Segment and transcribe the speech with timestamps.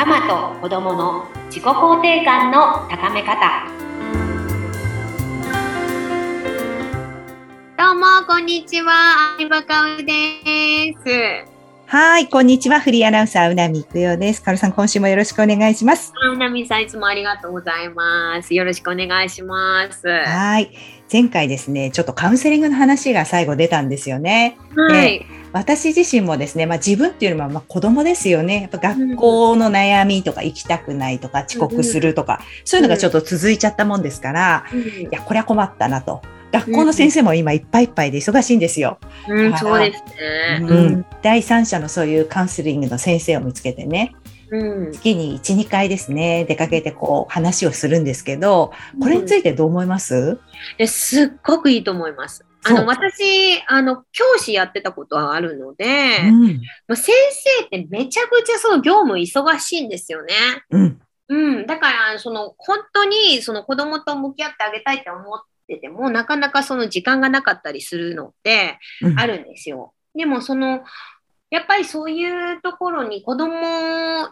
[0.00, 3.66] ママと子供の自己肯定感の高め方
[7.76, 11.50] どうもこんにちは相葉かおです
[11.84, 12.80] はい、こんにちは。
[12.80, 14.40] フリーアナウンサー、うなみくよです。
[14.42, 16.14] かるさん、今週もよろしくお願いします。
[16.32, 18.54] うなみさん、いつもありがとうございます。
[18.54, 20.08] よろしくお願いします。
[20.08, 20.70] ははい。
[21.12, 24.56] 前回ですね、ちょっとカウンセリングの話が最後出たんですよね。
[25.04, 25.26] い。
[25.52, 28.62] 私自身もですね、まあ自分っていうのはまあ子供ですよね。
[28.62, 36.22] やっぱ学校の悩みとか行きたくないとか遅刻するとか、そういうのがちょっと続いちゃったもんですから、いや、これは困ったなと。
[36.52, 38.98] 学校の先生も今いっぱいいっぱいで忙しいんですよ。
[39.28, 40.02] うん、そうです
[40.60, 40.66] ね。
[40.68, 44.14] うん、第三者のそういうカウンセリングの先生を見つけてね、
[44.50, 44.92] うん。
[44.92, 50.38] 月に1、2回ですね、出かけてこう話をするんですけど、これについてどう思います、
[50.78, 52.44] えすっごくいいと思います。
[52.64, 56.60] あの、私、あの、教師やってたことはあるので、うん。
[56.88, 60.34] まあ先生ってめちゃくちゃその業務忙しいんですよね。
[60.70, 61.00] うん。
[61.28, 61.66] うん。
[61.66, 69.94] だから、その、本当に、その子供と向き合ってあげたいって思ってても、なかなかその時間がなかったりするのってうんあるんですよ。
[70.14, 70.82] でも、その、
[71.50, 73.54] やっぱりそういうところに子供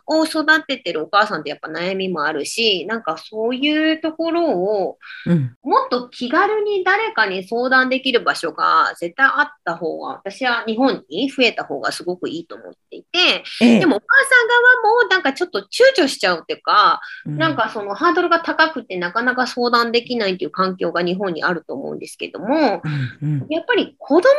[0.06, 5.54] を育ててるお母さんってやっぱ悩みもあるし、なんかそういうところをうん。
[5.62, 13.80] もっと気軽に誰かに相談できる場所が絶対あった方が、私は日本に増えた方がすごくいいと思っていて、ええ。
[13.80, 14.48] でもお母さん
[14.82, 15.64] 側もなんかちょっと躊
[15.96, 22.82] 躇しちゃうっていうか、なん、かそのハードルが高くてなかなか相談できないっていう環境が日本にあると思うんですけども、
[23.20, 23.46] うんうん。
[23.48, 24.30] やっぱり子供ってい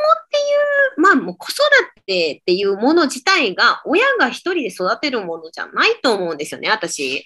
[0.98, 1.60] う、まあもう子育
[2.06, 7.26] てっていうもの自体が親が一人で育てるものじゃないと思うんですよね、私。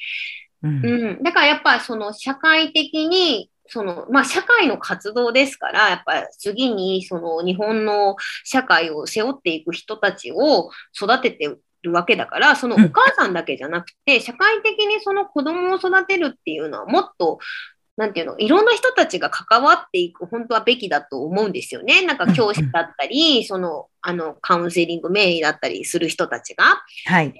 [0.62, 1.24] うんうん。
[1.24, 11.46] だからやっぱその社会的に、その、まあ社会の活動ですから、やっぱり次にその日本の社会を背負っていく人たちを育てて
[11.82, 17.40] るわけだから、そのお母さんだけじゃなくて、社会的にその子供を育てるっていうのはもっと、
[17.96, 22.06] なんていうの、いろんな人たちが関わっていく、本当はべきだと思うんですよね。
[22.06, 26.84] なんか教師だったり、その、あの、カウンセリング名医だったりする人たちが。
[27.06, 27.34] はい。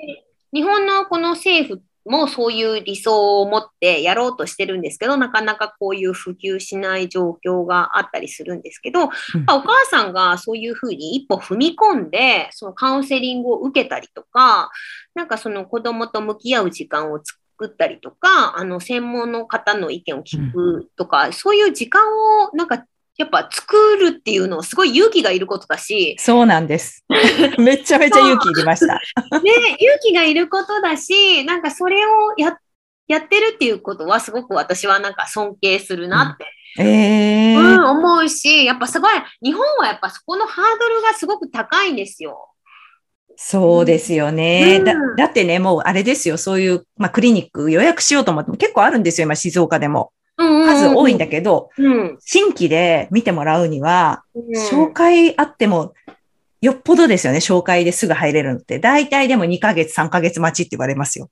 [0.54, 9.10] 日本のこの政府もそういう理想を持ってやろうとしてるんですけど、なかなかこういう普及しない状況があったりするんですけど、うん
[9.50, 14.70] お母さんがそういうふうに一歩踏み込んで、そのカウンセリングを受けたりとか、
[15.16, 22.02] なんかその子供と向き合う時間を作ったりとか、あの専門の方の意見を聞くとか、そういう時間
[22.46, 22.86] をなんか
[23.18, 27.06] やっぱ作るっていうのはすごい勇気がいることだし、そうなんです。
[27.60, 28.96] めちゃめちゃ勇気いりました。
[28.96, 29.00] ね、
[29.80, 32.58] 勇気がいることだし、なんかそれをや
[33.08, 36.46] やってるっていうことはすごく私はなんか尊敬するなって、
[36.80, 42.50] ええうん思うし、やっぱすごい、日本はやっぱそこのハードルがすごく高いんですよ。
[43.36, 44.94] そうですよね、うんだ。
[45.18, 50.12] だってね、もうあれですよ、そういう、まあ、クリニック予約しようと思っても結構あるんですよ、今静岡でも。
[50.38, 52.18] 数多いんだけど、うん。
[52.20, 55.94] 新規で見てもらうには、うん紹介あっても、
[56.62, 58.80] よっぽどですよね、紹介ですぐ入れるのって。
[58.80, 61.30] 大体でも2ヶ月、3ヶ月待ちって言われますよ。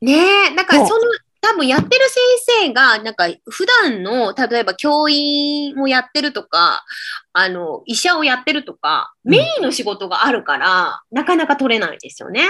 [0.00, 0.12] ね
[0.52, 1.00] え、だからそその、
[1.40, 2.22] 多分やってる先
[2.66, 6.84] 生が、なんか普段の、例えば教員をやってるとか、
[7.32, 12.48] あの、医者をやってるとか、うんメインの仕事があるから、なかなか取れないですよね。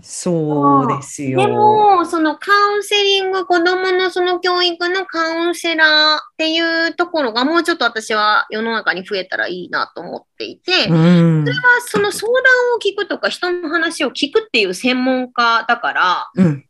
[0.00, 1.38] そうですよ。
[1.38, 11.44] でも、そのカウンセリング、子供のその教育のカウンセラーっていうところがもうちょっと私は世の中に増えたらいいなと思っていて、うん。
[11.44, 11.54] まあ
[11.86, 12.42] その相談
[12.76, 16.64] を聞くとか人の話を聞くっていう専門家だから、うん。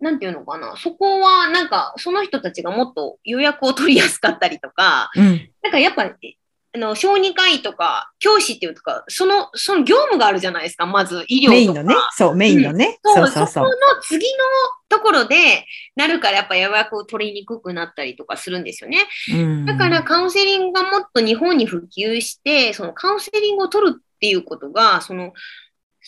[0.00, 5.48] なんていうのかな、そこはなんかその人たちがもっと予約を取りやすかったりとか、うん。
[5.62, 11.52] なんかやっぱ、あの、小児科医とか教師っていうとか、その、その業務があるじゃないですか、まず医療とか。
[11.52, 11.94] メインのね。
[12.10, 12.98] そう、メインのね。
[13.02, 13.66] そそううそうそうそこ。
[13.66, 14.44] の次の
[14.90, 15.64] ところで
[15.96, 18.98] なるからやっぱ予約を取りにくくなったりとかするんですよね。
[19.32, 25.32] うんだからカウンセリングがもっと日本に普及して、そのカウンセリングを取るっていうことが、その、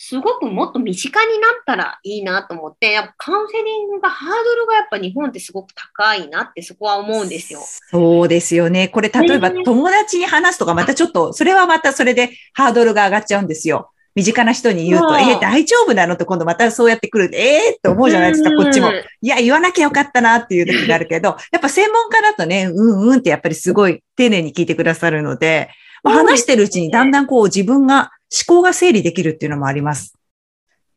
[0.01, 7.59] すごくもっと身近になったらいいなと思って、やっぱカウンセリングがハードルがやっぱ日本ってすごく高いなってそこは思うんですよ。
[7.91, 8.87] そうですよね。
[8.87, 13.91] これ、例えばね友達に話すとか、またちょっと、それはまたそれでハードルが上がっちゃうんですよ。
[14.15, 17.29] 身近な人に言うと、えー大丈夫なのって今度またそうやってくる。
[17.33, 18.91] えーって思うじゃないですか、こっちも。
[18.93, 25.69] いや、言わなきゃよかったなっていう時があるけど、 やっぱ専門家だとね、うんうんってやっぱりすごい丁寧に聞いてくださるので、
[26.05, 30.13] 話してるうちにだんだんこう自分が思考が整理できるっていうのもあります。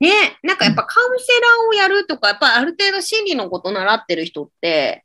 [0.00, 0.10] ね、
[0.42, 5.04] なんかやっぱカウンセラーをやるとか、やっぱりある程度心理のこと習ってる人って、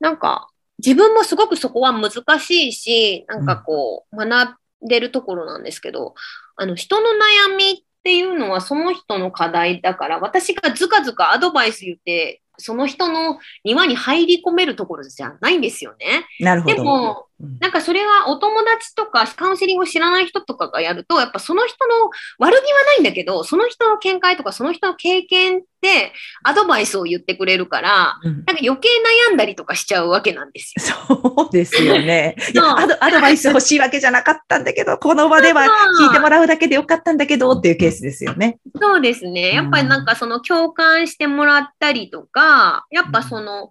[0.00, 6.14] なんか自分もすごくそこは難しいし、なんかこう学んでるところなんですけど、
[6.56, 16.26] あの人の悩みっっていうのはその人の課題だから、私がずかずかアドバイス言って、その人の庭に入り込めるところじゃないんですよね。
[16.40, 16.74] なるほど。
[16.74, 17.26] でも、
[17.60, 28.88] なんかそれはお友達とかカウンセリングを知らない人とかがやると、やっぱその人の悪気はないんだけど、その人の見解とかその人の経験でアドバイスを言ってくれるから、うん、なんか余計
[29.30, 30.84] 悩んだりとかしちゃうわけなんですよ。
[31.08, 32.36] そうですよね
[32.76, 33.04] アド。
[33.04, 35.66] アドバイス欲しいわけじゃなかったんだけど、この場では
[36.00, 38.58] 聞いてもらうだけでよかったんだけどっていうケースですよね。
[38.80, 39.54] そうですね。
[39.54, 43.70] やっぱりなんかその共感してもらったりとか、やっぱその、うん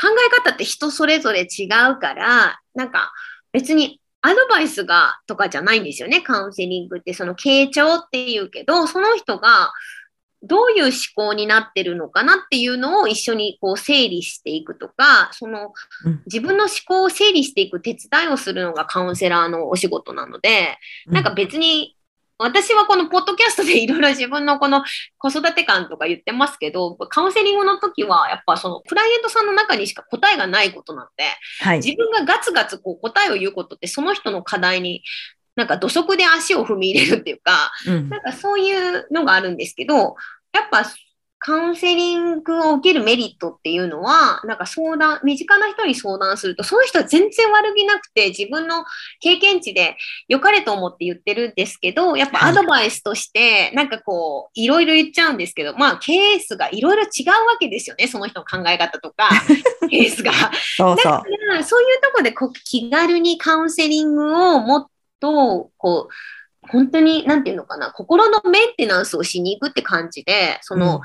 [0.00, 3.12] 考え方って人それぞれ違うから、なんか
[3.52, 7.14] 別にアドバイスがとかじゃないんですよね、カウンセリングって。
[7.14, 9.72] その傾聴っていうけど、その人が
[10.42, 15.72] どういう思考になってるのかなっていうのを一緒にこう整理していくとか、その
[16.26, 20.76] 自分の思考を整理していく手伝いをするのがカウンセラーのお仕事なので、
[21.06, 21.95] なんか別に
[22.38, 24.84] 私はこのポッドキャストでいろいろ自分のこの
[25.18, 31.24] 子育て感とか言ってますけど、カウンセリングの時はやっぱそのクライアントさんの中にしか答えがないことなので、
[31.60, 35.02] はい、自分がガツガツこう答えを言うことってその人の課題に
[35.54, 40.16] なんか土足で足を踏み入れるっていうか、うん、なんかそういうのがあるんですけど、
[40.52, 40.84] やっぱ
[41.46, 48.84] カウンセリングを受けるメリットっていうのは、なんか相談、身近な人に相談すると、その人は全然悪気なくて、自分の
[49.20, 49.96] 経験値で
[50.26, 59.28] 良かれと思って言ってるんですけど、やっぱアドバイスとして、なんかこう、いろいろ言っちゃうんですけど、まあ、ケースがいろいろ違うわけですよね、その人の考え方とか、
[59.88, 60.32] ケースが。
[60.76, 61.22] そうそう。
[61.62, 64.86] そういうとこでこう気軽にカウンセリングをもっ
[65.20, 66.12] と、こう、
[66.70, 71.02] 本当に、なんていうのかな、心のメンテナンスをしに行くって感じで、その、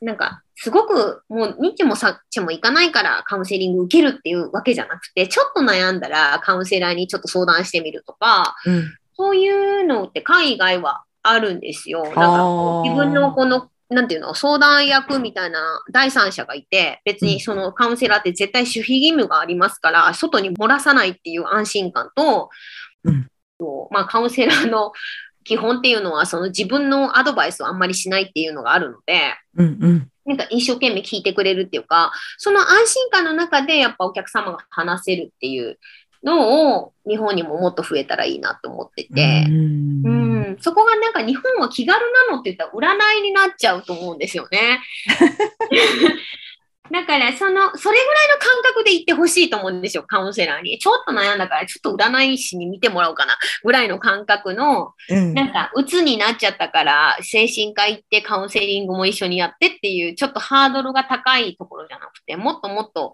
[0.00, 12.02] うん、なんか、すごくもうニッチもサッチも行かないからカウンセリング受けるっていうわけじゃなくて、ちょっと悩んだらカウンセラーにちょっと相談してみるとか、うん、そういうのって海外はあるんですよ。
[12.02, 12.28] だから
[12.82, 15.60] 自分のこのなんていうの、相談役みたいな
[15.90, 22.50] 第三者がいて、別にそのカウンセラーって絶対守秘義務がありますから、外に漏らさないっていう安心感と、
[23.04, 23.28] うん、
[23.90, 24.92] まあ、カウンセラーの
[25.44, 35.78] 基本っていうのは、その自分のアドバイスをあんまりしないっていうのがあるので、うんうん、なんか一生懸命聞いてくれるっていうか、その安心感の中でやっぱお客様が話せるっていう
[36.22, 40.10] のを日本にももっと増えたらいいなと思ってて、うん、う
[40.50, 44.80] ん、そこがなんか日本は気軽なのって言ったら占いになっちゃうと思うんですよね。
[46.90, 50.78] だから、その、それぐらいの感覚で行ってほしいと思うんですよ、カウンセラーに。
[50.78, 63.12] ちょっと悩んだから、ちょっと占い師に見てもらおうかな、ぐらいの感覚の、うん、なんか、鬱になっちゃったから、精神科行ってカウンセリングも一緒にやってっていう、ちょっとハードルが高いところじゃなくて、もっともっと、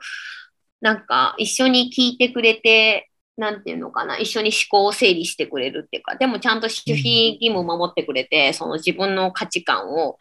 [0.80, 10.16] なんか、一緒に聞いてくれて、なんていうのかな、一緒に思考を整理してくれるっていうか、でもちゃんと守秘義務を守ってくれて、その自分の価値観を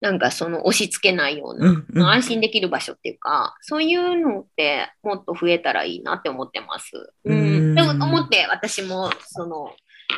[0.00, 7.12] なんかその押し付けないような、うんうん、安心できる場所っていうか、そういうのってもっと増えたらいいなって思ってます。
[7.24, 7.74] うん。
[7.74, 9.72] でも思って私も、その、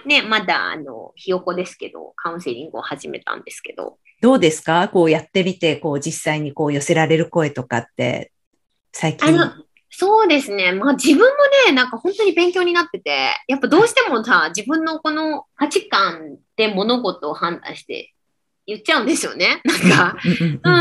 [0.04, 3.98] ね、まだあの、ひよこですけど、カウンセリングを始めたんですけど。
[4.20, 4.88] どうですか？
[4.88, 8.32] こうやってみて、こう実際にこう寄せられる声とかって、
[8.92, 9.28] 最近。
[9.28, 9.52] あの
[9.92, 10.70] そうですね。
[10.70, 11.24] まあ自分も
[11.66, 18.14] ね、なんか本当に勉強になってて、やっぱどうしてもさ、自分のこの価値観で物事を判断して
[18.70, 19.60] 言っちゃうんですよね。
[19.64, 19.78] なん
[20.12, 20.16] か、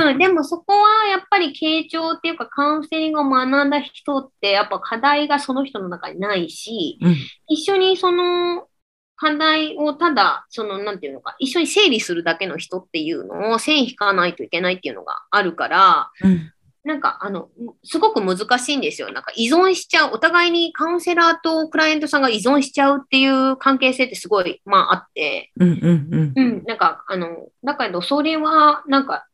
[0.10, 7.16] うん、でもそこはやっぱり傾聴っていうかカウンセリングを学んだ人ってやっぱ課題がその人の中にないし、うん、
[7.48, 8.68] 一緒にその
[9.16, 16.54] 課題をただ、その、なんていうのか、一緒に整理するだけの人っていうのを線引かないといけないっていうのがあるから、うん、
[16.90, 17.50] なんか、あの、
[17.84, 19.12] すごく難しいんですよ。
[19.12, 26.34] なんか依存しちゃう、お互いにカウンセラーとクライアントさんが依存しちゃうっていう関係性ってすごい、まああって、うんうんうん。
[26.36, 27.28] うん、なんか、あの、
[27.64, 29.28] だけど、それは、なんか、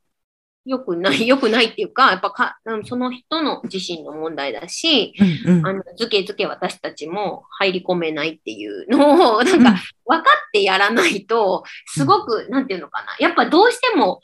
[0.66, 5.14] 良くない、 良くないっていうか、やっぱか、その人の自身の問題だし、
[5.46, 13.16] うんうん、あの、ずけずけ私たちも入り込めないっていうのを、なんか、分かってやらないと、すごく、なんていうのかな。
[13.18, 14.20] やっぱどうしても、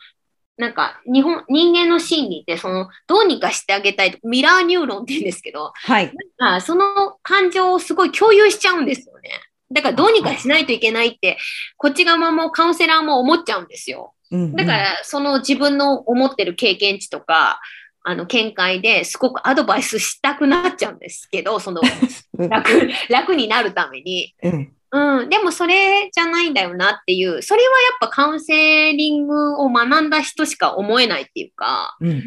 [0.63, 6.13] なんか日本、人間の心理って、その、どうにかしてあげたいと、ミラーニューロンって言うんですけど、はい。
[6.39, 9.31] なんかその感情をすごい共有しちゃうんですよね。
[9.73, 11.37] だからどうにかしないといけないって、
[11.79, 14.15] こっち側もカウンセラーも思っちゃうんですよ。
[14.31, 17.61] うんうん、だから、その自分の思ってる経験値とか、
[18.05, 21.81] あの、見解ですごくアドバイスしたくなっちゃうんですけど、その、
[22.39, 24.33] 楽、楽になるために。
[24.45, 32.21] うんうん、でもそれじゃないんだよなっていう、それはやっぱカウンセリングを学んだ人しか思えないっていうか、うんうんう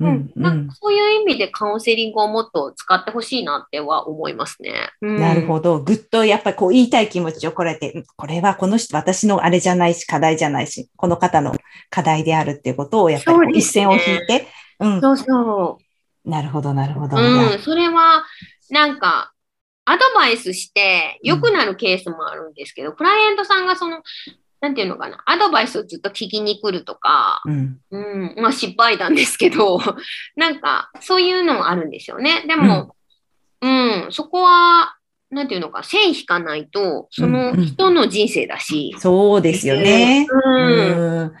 [0.00, 4.90] うんんうなんんかそういう意味でカウンセリングをもっと使ってほしいなっては思いますね。
[5.00, 5.80] うんなるほど。
[5.80, 11.54] ぐっとやっぱりこう言いたい気持ちをこらえて、うんこれはこの人、私のあれじゃないし、課題じゃないし、この方の
[11.88, 14.46] 課題であるっていうことをやっぱり一線を引いて、
[14.78, 15.00] うん。
[15.00, 16.28] そうそう。
[16.30, 17.16] なるほど、なるほど。
[17.16, 18.24] うん、それは、
[18.70, 19.29] なんか、
[19.90, 24.02] アドバイスして良くなるケースもあるんですけど、クライアントさんがその、
[24.60, 27.80] なんていうのかな、アドバイスをずっと聞きに来るとか、うん。
[27.90, 29.80] うん、まあ失敗談ですけど、
[30.36, 32.44] なんか、そういうのもあるんですよね。
[32.46, 32.94] でも、
[33.62, 34.94] うん、そこは、
[35.30, 40.26] なんていうのか、線引かないと、その人の人生だし、そうですよね。
[40.30, 41.32] うん、うん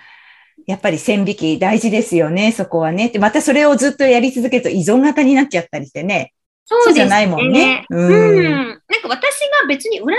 [0.66, 3.08] やっぱり線引き大事ですよね、そこはね。
[3.08, 6.32] で、またそれをずっとやり続けると依存型になっちゃったりしてね。
[6.64, 7.84] そうじゃないもんね。
[7.90, 7.96] う。
[7.96, 8.68] うんん。
[8.68, 10.16] なんか私が別に占いっ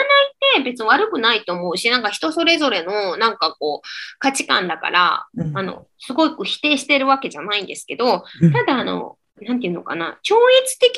[0.58, 3.88] て別に悪くないと思うし、なんか人それぞれのなんかこう
[4.20, 10.98] 価値観だから、うんあの、すごく否定してるわけじゃないんですけど、うんただあの、なんていうのかな、超越的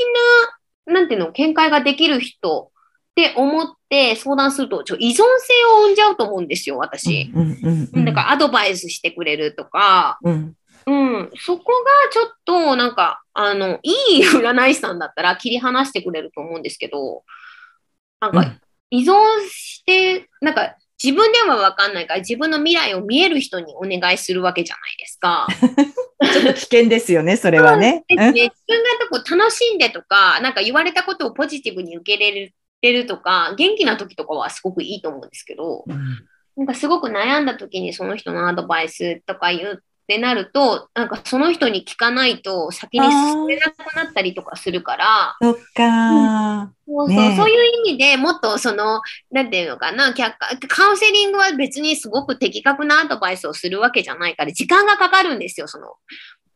[0.87, 2.71] な、なんていうの、見解ができる人
[3.11, 7.31] って思って相談すると、ちょ依存性を生んじゃうと思うんですよ、私。
[7.33, 8.05] うんうんうん。
[8.05, 10.55] だからアドバイスしてくれるとか、うん。
[11.13, 17.23] うん、そこがちょっとなんか、あの、いい占い師さんだったら切り離してくれると思うんですけど、
[18.19, 18.59] なんかうん。
[18.89, 19.13] 依存
[19.49, 25.47] して、なんか自分ではわかんないから自分の未来を見える人にお願いするわけじゃないですか。
[26.31, 28.05] ちょっと危険ですよね、それはね。
[28.07, 32.53] ね、自分がこう楽しんでとか、なんか言われたことをポジティブに受け入れ
[32.83, 36.27] れるとか、元気な時とかはすごくいいと思うんですけど、うん。
[36.55, 47.37] なんかすごく悩んだ時にその人のアドバイスとか言うってなると、なんかその人に聞かないと先に進めなくなったりとかするから、そっかそうそうねえ。
[47.37, 55.93] そういう意味でもっとその、なんていうのかな、客観カウンセリングは別にすごく的確なアドバイスをするわけじゃないから、時間がかかるんですよ、その、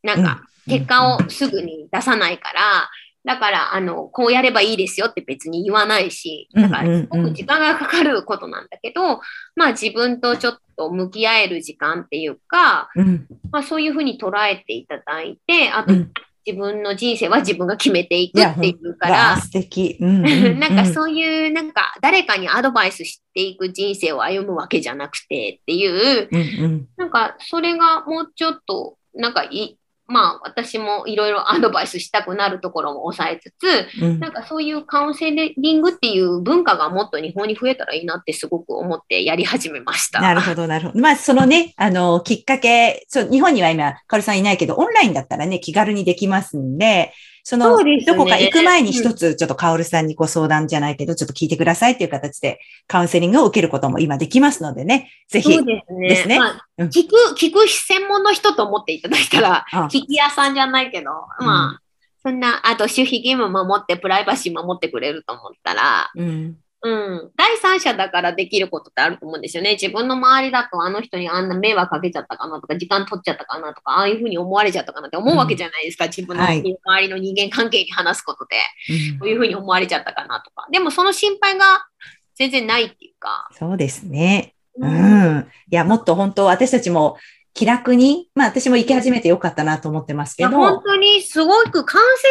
[0.04, 2.89] なんか、結果をすぐに出さないから、
[3.24, 9.22] だから、あの、こうやればいいですよって別に言わないし、だから、すごく時間がかかることなんだけど、
[9.56, 13.27] まあ自分とちょっと向き合える時間っていうか、うん。
[13.51, 16.12] まあそういうふうに捉えていただいて、あとうん。
[16.48, 19.98] 自分の人生は自分が決めていくっていうから、素敵。
[20.00, 20.24] うん。
[20.25, 26.88] ううなんかそういう、なんか誰かにアドバイスしていく人生を歩むわけじゃなくてっていう、うんうん。
[26.96, 29.76] なんかそれがもうちょっと、なんかい、
[30.07, 40.21] まあ私もいろいろアドバイスしたくなるところも抑えつつ、うんなんかそういうカウンセリングっていう文化がもっと日本に増えたらいいなってすごく思ってやり始めました。
[40.21, 40.99] なるほど、なるほど。
[40.99, 47.13] まあ、そのね、あの、きっかけ、そう、日本には今、カオルさんいないけど、オンラインだったらね、気軽にできますんで、
[47.50, 48.04] その、ね。
[48.06, 55.54] どこか行く前に一つ、ちょっとカオルさんにご相談じゃないけど、ちょっと聞いてくださいっていう形で、カウンセリングを受けることも今できますのでね、ぜひ。
[55.54, 56.10] そう、ですね。
[56.10, 56.39] ですね。
[56.39, 56.88] まあうん。
[56.89, 61.82] 聞く、聞く専門の人と思っていただいたら、あ聞き屋さんじゃないけど、まあ、
[62.22, 69.72] そんな、あと守秘義務守って、プライバシー守ってくれると思ったら、うん、うん、第三者だからできることってあると思うんですよね。
[69.72, 76.05] 自分の周りだと、あの人にあんな迷惑かけちゃったかなとか、時間取っちゃったかなとか、ああいうふうに思われちゃったかなって思うわけじゃないですか。
[76.05, 78.57] 自分のはい周りの人間関係に話すことで、
[78.89, 80.67] うんこういうふうに思われちゃったかなとか。
[80.72, 81.88] でも、その心配が
[82.36, 84.53] 全然ないっていうか、そうですね。
[84.79, 85.48] ううんん。
[85.72, 87.17] いや、もっと本当、私たちも
[87.57, 92.27] 気楽に、まあ私も行き始めてよかったなと思ってますけど、本当にすごくカウンセ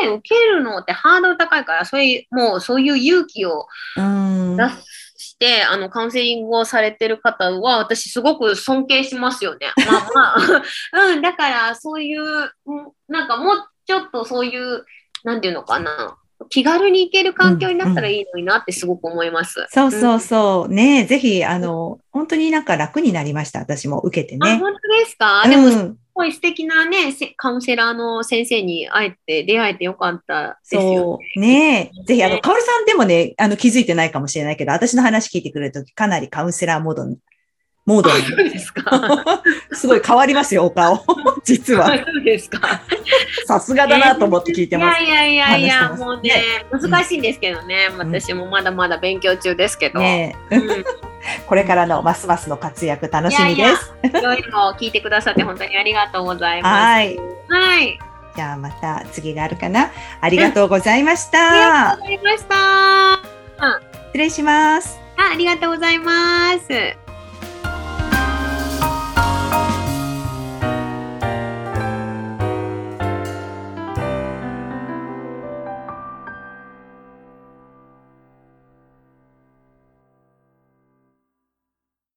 [0.00, 3.66] リングをね、受けるのってハードル高いから、そういう、もうそういう勇気を
[3.98, 4.56] うん。
[4.56, 4.62] 出
[5.18, 9.66] して、あの、カウンセリングをされてる方は、私すごく尊敬しますよね。
[9.76, 10.62] まあまあ、
[11.12, 12.50] うん、だからそういう、うん
[13.08, 14.86] なんかもうちょっとそういう、
[15.22, 16.16] なんていうのかな、
[16.48, 19.66] 気軽に行ける環境になったらいいのになってすごく思います。
[19.70, 20.72] そうそうそう。
[20.72, 23.60] ねぜひ、あの、本当になんか楽になりました。
[23.60, 24.58] 私も受けてあ、ね。
[24.58, 30.96] 本当ですか、でも、すうんごい素敵なね、せカウンセラーの先生に会えて、出会えてよかったですよね。
[30.96, 31.40] そう。
[31.40, 32.04] ねえ。
[32.04, 37.18] ぜひ、あの、カオルさんでもね、あの、気づいてないかもしれないけど、私の話聞いてくれるとき、かなりカウンセラーモードに、
[37.86, 38.98] モードあそうですか。
[39.70, 41.04] に、 すごい変わりますよ、お顔。
[41.44, 41.86] 実は。
[41.86, 42.80] そうですか。
[43.46, 45.02] さすがだなと思って聞いてます。
[45.02, 46.32] いやいやいやいや、もうね、
[46.72, 50.00] 難しいんですけどね、私もまだまだ勉強中ですけど。
[50.00, 50.84] ねえうん
[51.48, 53.92] これからのますますの活躍楽しみです。
[54.04, 56.74] いろいろ聞いてくださって本当にありがとうございます。
[56.74, 57.16] はい。
[57.48, 57.98] はい。
[58.36, 59.90] じゃあまた次があるかな。
[60.20, 61.54] ありがとうございましあた。
[61.54, 62.54] りがとうございました。
[63.64, 63.80] あ
[64.12, 65.00] 失礼します。
[65.16, 67.05] ありがとうございます。